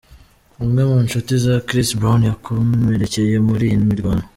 Umwe 0.63 0.81
mu 0.89 0.97
nshuti 1.05 1.31
za 1.43 1.55
Chris 1.67 1.89
Brown 1.99 2.21
yakomerekeye 2.29 3.35
muri 3.47 3.63
iyi 3.69 3.79
mirwano. 3.89 4.25